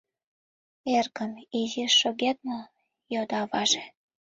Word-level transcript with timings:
—Эргым, 0.97 1.31
изиш 1.59 1.93
шогет 2.01 2.37
мо?— 2.47 2.59
йодо 3.13 3.35
аваже. 3.43 3.83